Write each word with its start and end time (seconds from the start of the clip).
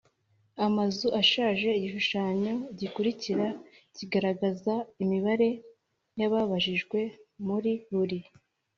amazu 0.67 1.07
ashaje 1.21 1.67
Igishushanyo 1.77 2.53
gikurikira 2.79 3.47
kiragaragaza 3.95 4.73
imibare 5.03 5.49
y 6.17 6.21
ababajijwe 6.27 6.99
muri 7.47 7.71
buri 7.95 8.19